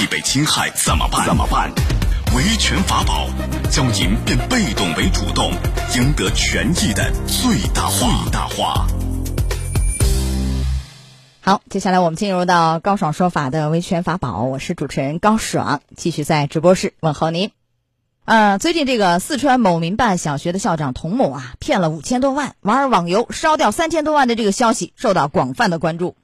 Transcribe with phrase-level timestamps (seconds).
[0.00, 1.24] 益被侵害怎么办？
[1.24, 1.70] 怎么办？
[2.34, 3.28] 维权法宝，
[3.70, 5.52] 教您变被动为主动，
[5.94, 8.24] 赢得权益的最大化。
[8.24, 8.86] 最大化。
[11.40, 17.52] 好，接下来我们进入到高爽说法的维权法宝，我是主持人高爽，继续在直播室问候您。
[18.24, 26.16] 呃，最近这个四川某民办小学的校长童某啊，骗了五千多万，玩网游烧掉三千多万的这个消息受到广泛的关注。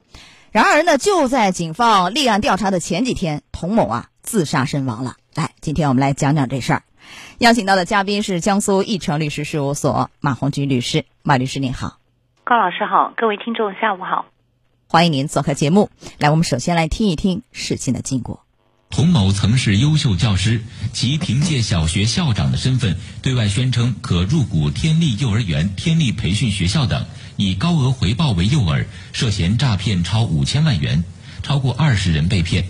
[0.53, 5.15] 然而呢，就在警方立案调查的前几天，童某啊自杀身亡了。
[5.33, 6.83] 来，今天我们来讲讲这事儿。
[7.38, 11.98] 邀请到的嘉宾是江苏义成律师事务所马红军律师，马律师您好，
[12.42, 14.27] 高老师好，各位听众下午好，
[14.89, 15.89] 欢迎您做客节目。
[16.19, 18.45] 来，我们首先来听一听事情的经过。
[18.91, 20.61] 童某曾是优秀教师，
[20.93, 31.05] 其凭借小学校长的身份，对外宣称可入股天利幼儿园、天利培训学校等，以高额回报为诱饵，涉嫌诈骗超五千万元，
[31.45, 32.67] 超过二十人被骗。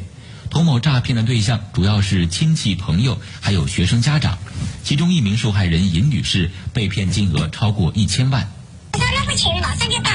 [0.50, 4.38] 童某诈骗的对象主要是亲戚朋友，还有学生家长，
[4.84, 8.46] 其中一名受害人尹女士被骗金额超过一千万。
[8.92, 10.10] 他那个钱马上就到，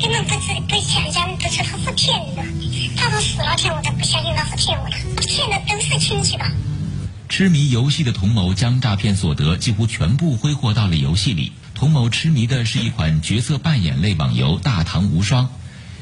[0.00, 2.42] 根本不是不想象不出他是骗人的，
[2.96, 6.50] 他说死了钱我都不相信他是骗我的，骗的都是亲戚吧。
[7.28, 11.52] 痴迷游戏的童某将诈骗所得几乎全部挥霍到了游戏里。
[11.74, 15.44] 童某痴迷的是一款角色扮演类网游《大唐无双》。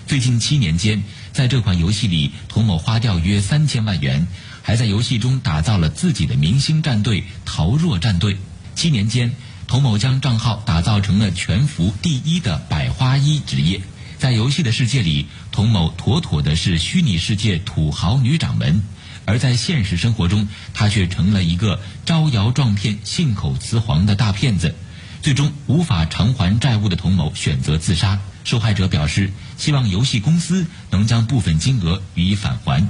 [0.07, 4.29] 最近七年间，在这款游戏里，童某花掉约三千万元，
[4.63, 8.37] 还在游戏中打造了自己的明星战队“陶若战队”。
[8.77, 9.35] 七年间，
[9.67, 13.81] 童某将账号打造成了全服第一的百花一职业。
[14.19, 18.83] 在游戏的世界里，童某妥妥的是虚拟世界土豪女掌门，
[19.25, 24.75] 而在现实生活中，他却成了一个招摇撞骗、信口雌黄的大骗子。
[25.20, 28.20] 最终无法偿还债务的童某选择自杀。
[28.45, 32.87] 受害者表示，希望游戏公司能将部分金额予以返还。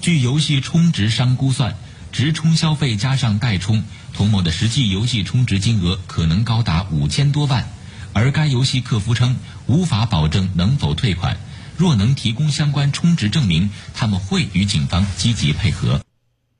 [0.00, 1.76] 据游戏充值商估算，
[2.12, 3.82] 直充消费加上代充，
[4.12, 7.66] 童某的实际游戏充值金额可能高达五千多万。
[8.12, 9.36] 而该游戏客服称，
[9.66, 11.38] 无法保证能否退款。
[11.78, 16.02] 若能提供相关充值证明，他们会与警方积极配合。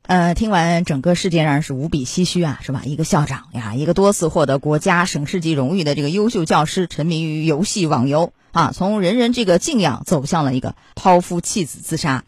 [0.06, 2.82] 呃，听完整个事件，让人是无比唏嘘啊，是吧？
[2.84, 12.24] 一个校长呀，一个多次获得国家、省市级荣誉的这个优秀教师，沉迷于游戏网游啊，从人人这个敬仰走向了一个抛夫弃子自杀。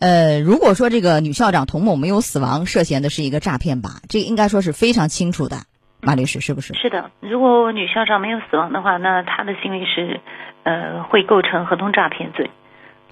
[0.00, 5.62] 呃，如果说这个女校长童某没有死亡，涉嫌的是一个诈骗吧，这应该说是非常清楚的。
[6.00, 6.74] 马律师是不是？
[6.74, 10.20] 是的，如果女校长没有死亡的话，那她的行为是
[10.62, 12.50] 呃会构成合同诈骗罪。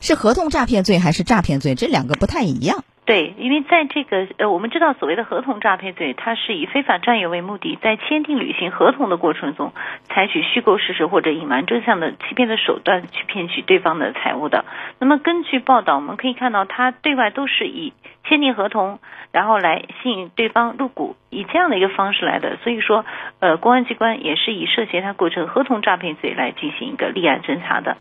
[0.01, 1.75] 是合同诈骗罪还是诈骗罪？
[1.75, 2.85] 这两个不太一样。
[3.07, 9.73] 对，因为在这个呃，我们知道所谓的合同诈骗罪，它是以非法占有为目的，在签订履行合同的过程中，
[10.09, 14.65] 采取虚构事实或者隐瞒真相的欺骗的手段去骗取对方的财物的。
[14.99, 17.93] 那么根据报道，我们可以看到，他对外都是以
[18.25, 18.99] 签订合同，
[19.31, 22.57] 然后来吸引对方入股，以这样的一个方式来的。
[22.65, 23.05] 所以说，
[23.39, 27.99] 呃，公安机关也是以涉嫌他构成合同诈骗罪来进行一个立案侦查的。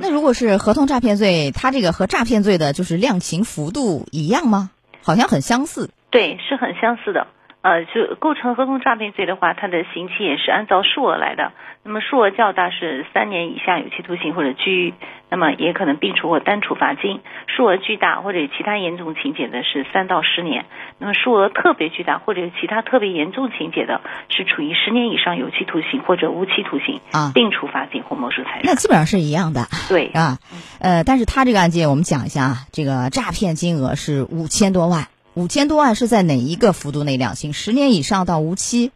[0.00, 4.70] 那如果是合同诈骗罪，它这个和诈骗罪的就是量刑幅度一样吗？
[5.02, 5.90] 好像很相似。
[6.10, 7.26] 对，是很相似的。
[7.64, 11.52] 呃，就构成合同诈骗罪的话，它的刑期也是按照数额来的。
[11.82, 14.94] 那么数额较大是三年以下有期徒刑或者拘役，
[15.30, 20.66] 那么也可能并处或单处罚金；数额巨大或者其他严重情节的是三到十年。
[20.98, 28.60] 那么数额特别巨大或者有其他特别严重情节的，是处于十年以上有期徒刑或者无期徒刑啊，并处罚金或没收财产。
[28.64, 29.62] 那基本上是一样的。
[29.88, 30.36] 对啊，
[30.80, 35.13] 呃，但是他这个案件我们讲一下啊，这个诈骗金额是五千多万。
[35.34, 37.52] 五千多万是在哪一个幅度内量刑？
[37.52, 38.92] 十年以上到无期，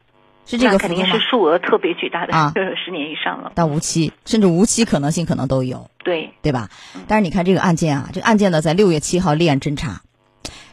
[0.46, 2.52] 是这个肯定是数额特别巨大的啊，
[2.84, 5.90] 十年以上了到无期，甚至无期可能性可能都有。
[6.04, 6.70] 对，对吧？
[7.08, 10.02] 但是你看这个案件啊，这个案件呢在六月七号立案侦查，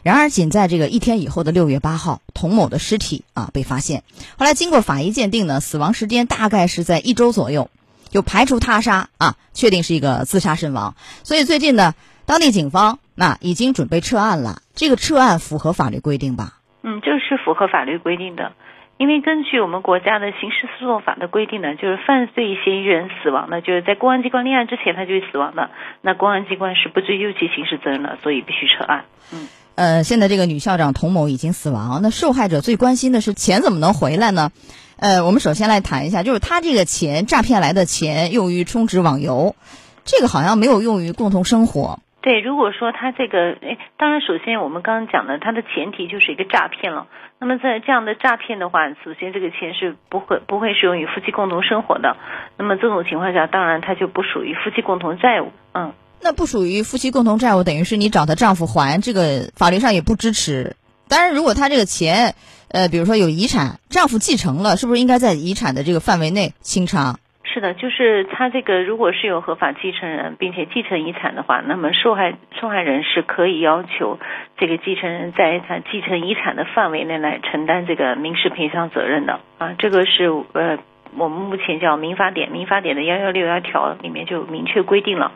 [0.04, 4.04] 然而仅在这个一天以后的六月八号，童某的尸体啊被发现。
[4.38, 7.70] 后来经过法医鉴定呢，死亡时间大概是在一周左右，
[8.08, 10.94] 就排除他杀啊，确定是一个自杀身亡。
[11.24, 13.00] 所以最近呢，当地警方。
[13.16, 16.60] 那已经准备撤案了，这个撤案符合法律规定吧？
[16.82, 18.52] 嗯，这是符合法律规定的，
[18.98, 25.70] 因为根据我们国家的刑事诉讼法的规定呢，就是犯罪嫌疑人死亡呢，就是在公安机关立案之前他就死亡的，
[26.02, 29.04] 那公安机关是不追究其刑事责任的，所以必须撤案。
[29.32, 34.52] 嗯，呃，现在这个女校长童某已经死亡，那受害者最关心的是钱怎么能回来呢？
[34.98, 39.56] 呃，我们首先来谈一下，就是他这个钱诈骗来的钱用于充值网游，
[40.04, 41.98] 这个好像没有用于共同生活。
[42.26, 47.06] 对，如果说他这个，哎，当然，首先我们刚刚讲的，它的前提就是一个诈骗了。
[47.38, 52.16] 那么在这样的诈骗的话，首先这个钱是不会不会适用于夫妻共同生活的。
[52.58, 55.52] 那么这种情况下，当然它就不属于夫妻共同债务。
[55.72, 55.92] 嗯。
[56.20, 60.74] 那不属于夫妻共同债务，等于是你找她丈夫还，这个法律上也不支持。
[61.06, 62.34] 当然，如果她这个钱，
[62.72, 67.20] 呃，比如说有遗产，丈夫继承了，是不是应该在遗产的这个范围内清偿？
[67.56, 74.18] 是的，就是他这个如果是有合法继承人，并且继承遗产的话，那么受害受害人是可以要求
[74.58, 79.74] 这个继承人在他继承遗产的范围内来承担这个民事赔偿责任的啊。
[79.78, 80.76] 这个是呃，
[81.16, 85.32] 我们目前叫民法典，民法典的幺幺六幺条里面就明确规定了。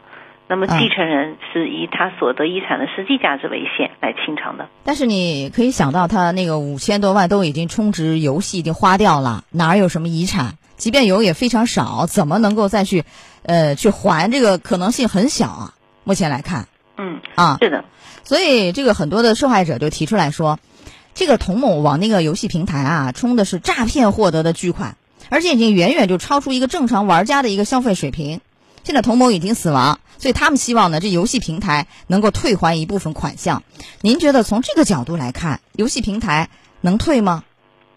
[0.47, 4.69] 那么继承人是以他所得遗产的实际价值为限来清偿的。
[4.85, 10.57] 但是你可以想到，他那个五千多万都已经充值游戏已经花掉了，哪有什么遗产？
[10.81, 13.05] 即便有也非常少，怎么能够再去，
[13.43, 15.75] 呃，去还这个可能性很小啊？
[16.05, 17.85] 目前来看，嗯啊，是的，
[18.25, 20.59] 所以这个很多的受害者就提出来说，
[21.15, 24.97] 这个童某往那个游戏平台啊充的是诈骗获得的巨款，
[25.29, 28.41] 而且已经远远就超出一个正常玩家的一个消费水平。
[28.83, 33.63] 现在童某已经死亡，所以他们希望呢，这游戏平台能够退还一部分款项。
[34.01, 36.49] 您觉得从这个角度来看，游戏平台
[36.81, 37.45] 能退吗？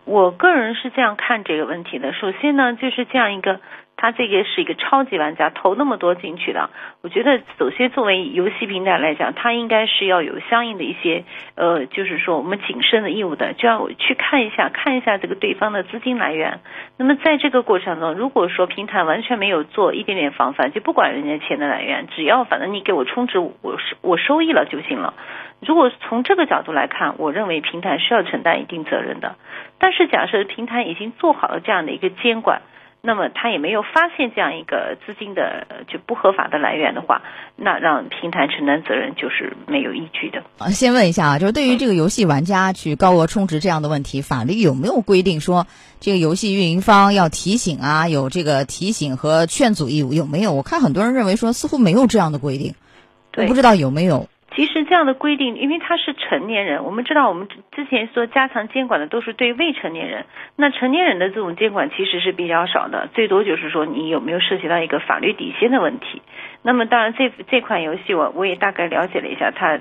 [0.06, 2.12] 我个人是这样看这个问题的。
[2.14, 3.62] 首先呢，就是这样一个，
[4.04, 6.70] 他这个是一个超级玩家，投那么多进去的。
[7.04, 11.24] 我觉得，首先作为游戏平台来讲，他应该是要有相应的一些，
[11.56, 16.60] 呃，就是说我们谨慎的义务的，就要去看一下，看一下这个对方的资金来源。
[16.98, 25.14] 那么在这个过程中，如果说平台完全没有做一点点防范，就不管人家钱的来源，只要反正你给我充值，我收我收益了就行了。
[25.66, 29.36] 如果从这个角度来看，我认为平台是要承担一定责任的。
[29.80, 32.64] 但是，假设平台已经做好了这样的一个监管，
[33.06, 37.22] 那么他也没有发现这样一个资金的就不合法的来源的话，
[37.58, 40.42] 那让平台承担责任就是没有依据的。
[40.58, 45.68] 啊，先问一下啊，就是对于这个游戏玩家去高额充值这样的问题，法律有没有规定说
[46.00, 50.54] 这个游戏运营方要提醒啊，有这个提醒和劝阻义务有没有？
[50.54, 52.74] 我看很多人认为说似乎没有这样的规定，
[53.36, 54.30] 我不知道有没有。
[54.56, 66.22] 其实这样的规定，因为他是成年人，我们知道我们之前说加强监管的都是对未成年人，那成年人的这种监管其实是比较少的，最多就是说你有没有涉及到一个法律底线的问题。
[66.62, 69.80] 那么当然这这款游戏我我也大概了解了一下，它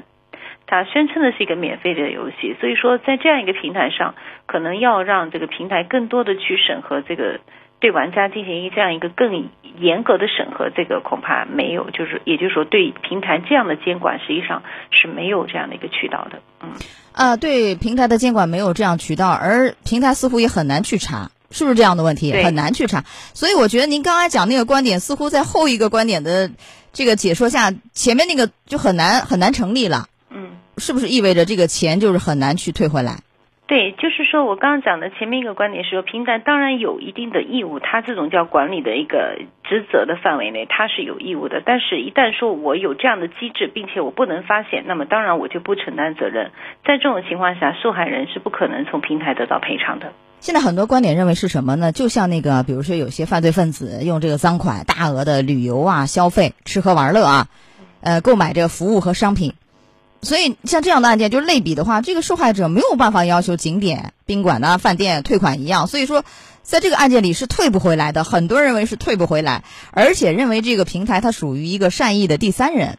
[0.66, 4.14] 它宣称的是一个免费的游戏，所以说在这样一个平台上，
[4.46, 7.40] 可能要让这个平台更多的去审核这个。
[7.82, 14.62] 对玩家进行一这样一个更严格的审核，这个恐怕没有，就是也就是说，对平台这样的监管实际上
[14.92, 16.38] 是没有这样的一个渠道的。
[16.62, 16.70] 嗯，
[17.10, 22.32] 啊，对平台的监管没有这样渠道，而平台似乎也很难去查，是不是这样的问题？
[22.44, 23.02] 很难去查。
[23.34, 26.48] 所以我觉得您刚才讲那个观点，似乎在后一个观点的
[26.92, 30.06] 这个解说下，前面那个就很难很难成立了。
[30.30, 33.18] 嗯，是不是意味着这个钱就是很难去退回来？
[33.72, 41.62] 对，就是说我刚刚讲的前面一个观点是说，平台当然有一定的义务，它这种叫管理的一个职责的范围内，它是有义务的。
[41.64, 46.50] 但是，一旦说我有这样的机制，并且我不能发现，那么当然我就不承担责任。
[46.84, 50.12] 在这种情况下，受害人是不可能从平台得到赔偿的。
[50.40, 51.92] 现在很多观点认为是什么呢？
[51.92, 57.46] 就像那个，比如说有些犯罪分子用这个赃款大额的旅游啊、消费、吃喝玩乐啊，
[58.02, 59.54] 呃，购买这个服务和商品。
[60.24, 65.88] 所以，像这样的案件，就是类比的话，这个受害者没有办法要求景点、宾馆呐、饭店退款一样。
[65.88, 66.22] 所以说，
[66.62, 68.22] 在这个案件里是退不回来的。
[68.22, 72.98] 很多认为是退不回来，而且认为这个平台它属于一个善意的第三人，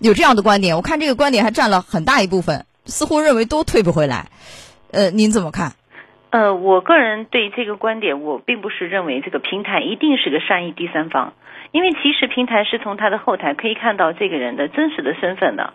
[0.00, 0.74] 有这样的观点。
[0.74, 4.26] 我看这个观点还占了很大一部分，似乎认为都退不回来。
[4.90, 5.74] 呃，您怎么看？
[6.30, 11.34] 呃，我个人对这个观点，我并不是认为这个平台一定是个善意第三方，
[11.70, 15.72] 因为其实平台是从它的后台可以看到这个人的真实的身份的。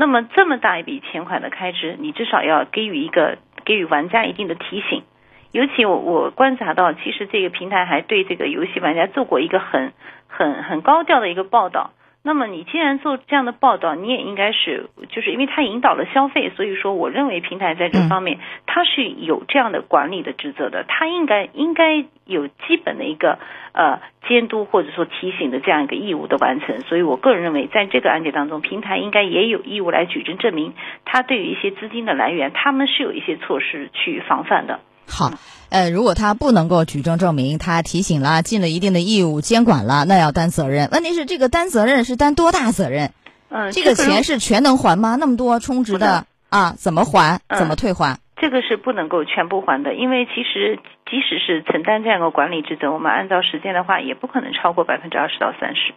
[0.00, 5.02] 那么这么大一笔钱款的开支，你至少要给予一个给予玩家一定的提醒。
[5.52, 9.92] 尤其我我观察到，其实这个平台还对这个游戏玩家做过一个很
[10.26, 11.90] 很很高调的一个报道。
[12.22, 23.38] 那么你既然做这样的报道，你也应该是，就是因为它引导了消费，所以说我认为平台在这方面它是有这样的管理的职责的，它应该应该有基本的一个
[23.72, 26.80] 呃监督或者说提醒的这样一个义务的完成。
[26.80, 30.74] 所以我个人认为，在这个案件当中，平台应该也有义务来举证证明，
[31.06, 34.80] 它对于一些资金的来源，他们是有一些措施去防范的。
[35.10, 35.32] 好，
[35.68, 40.88] 呃，如果他不能够举证证明，他提醒了，尽了一定的义务，监管了，那要担责任。
[40.92, 43.12] 问题是这个担责任是担多大责任？
[43.50, 45.16] 嗯，这个钱是全能还吗？
[45.18, 47.40] 那么多充值的啊，怎么还？
[47.58, 48.18] 怎么退还？
[48.36, 55.92] 这个是不能够全部还的，因为其实即使是承担这样一个管理职责，我们按照时间的话，也不可能超过百分之二十到三十。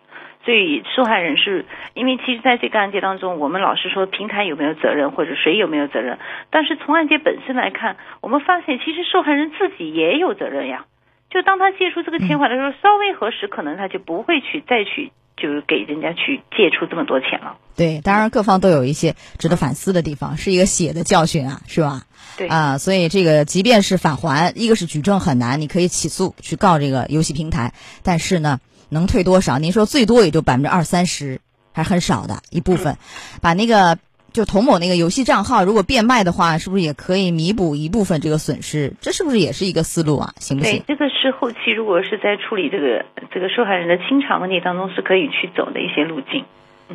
[0.45, 6.19] 所以受害人是因为其实在这个案件当中，我们老是说平台有没有责任或者谁有没有责任，
[6.49, 10.85] 但是从案件本身来看，我们发现其实受害人自己也有责任呀。
[11.29, 17.57] 就当他借出这个钱款的时候，稍微核实，可能他就不会去再去就是给人家去借出这么多钱了。
[17.75, 22.03] 对，当然各方都有一些值得反思的地方，是一个血的教训啊，是吧？
[22.37, 27.73] 对啊，所以这个即便是返还，一个是举证很难，你可以起诉去告这个游戏平台，
[28.03, 28.59] 但是呢，
[28.93, 29.59] 能退多少？
[29.59, 31.41] 您说最多也就百分之二三十，
[31.73, 32.95] 还很少的一部分，
[33.41, 33.97] 把那个。
[34.33, 38.91] 就童某那个游戏账号，如果变卖的话，是不是也可以弥补一部分这个损失？
[38.99, 40.33] 这是不是也是一个思路啊？
[40.39, 40.79] 行不行？
[40.79, 46.43] 对，这个是后期如果是在处理这个这个受害人的清偿问题当中是可以去走的一些路径。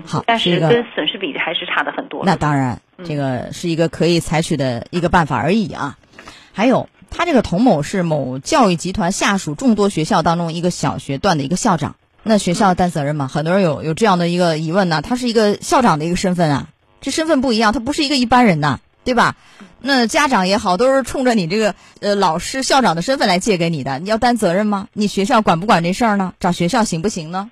[0.05, 2.25] 好，但是跟损失比还是差的很多。
[2.27, 5.97] 那当然，这个是一个可以采取的一个办法而已啊。
[6.53, 13.29] 还有，他这个童某是某教育集团下属众多学校当中一个小学段的一个校长，那学校担责任吗？
[13.29, 15.03] 很多人有有这样的一个疑问呢。
[15.03, 16.69] 他是一个校长的一个身份啊。
[17.01, 19.37] 这身份不一样，他不是一个一般人呐，对吧？
[19.81, 24.89] 那家长也好，都是冲着你这个呃老师、校长的身份来借给你的，你要担责任吗？
[24.93, 26.35] 你学校管不管这事儿呢？
[26.41, 27.51] 找学校行不行呢？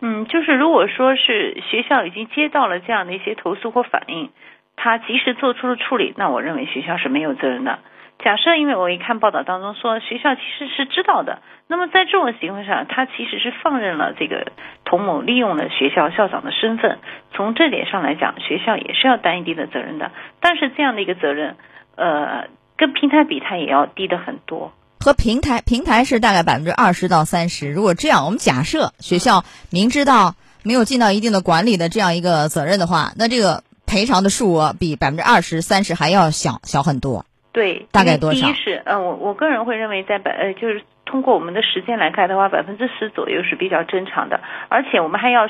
[0.00, 4.30] 嗯，就是如果说是学校已经接到了这样的一些投诉或反映，
[4.74, 7.78] 他及时做出了处理，那我认为学校是没有责任的。
[8.24, 14.52] 假设，因为我一看报道当中说学校其实是知道的，那么在这种情况下，他其实是放任了这个
[14.84, 16.98] 童某利用了学校校长的身份，
[17.34, 20.12] 从这点上来讲，学校也是要担一定的责任的。
[20.40, 21.56] 但是这样的一个责任，
[21.96, 24.72] 呃，跟平台比，它也要低的很多。
[25.00, 27.72] 和平台平台是大概百分之二十到三十。
[27.72, 37.26] 如果这样，我们假设学校明知道没有尽到一定的管理的这样一个责任的话，那这个赔偿的数额比百分之二十三十还要小小很多。
[37.52, 38.46] 对，大概多少？
[38.46, 44.40] 第一是，呃，我我个人会认为，在百呃，就是通过我们的时间来看的话，百分之十左右是比较正常的。
[44.68, 45.46] 而且我们还要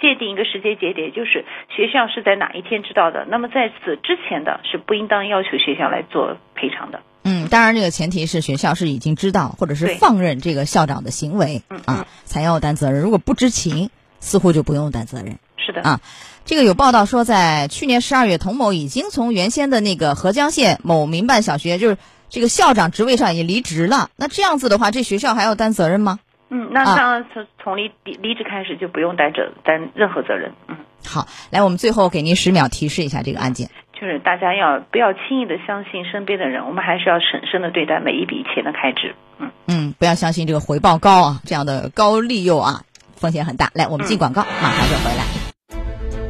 [0.00, 3.26] 界定一个时间节点，就是学校是在哪一天知道的。
[3.28, 7.00] 那么在此之前的是不应当要求学校来做赔偿的。
[7.24, 13.02] 嗯，当然这个前提是学校是已经知道，或者是放任这个校长的行为啊，才要担责任。
[13.02, 13.90] 如果不知情，
[14.20, 15.38] 似乎就不用担责任。
[15.58, 16.00] 是的啊。
[16.46, 21.98] 这个有报道说，在去年十二月，童某已经从原先的那个合江县某民办小学，就是
[22.28, 24.10] 这个校长职位上也离职了。
[24.14, 26.20] 那这样子的话，这学校还要担责任吗？
[26.48, 30.52] 嗯，那当然从从离离离职开始就不用担责担任何责任。
[30.68, 39.16] 嗯，好，来，我们最后给您十秒提示一下这个案件，就是大家要不要轻易的相信身边的人，我们还是要审慎的对待每一笔钱的开支。
[39.40, 42.82] 嗯嗯，不要相信这个回报高啊，这样的高利诱啊，
[43.16, 43.72] 风险很大。
[43.74, 45.45] 来，我们进广告，马上就回来。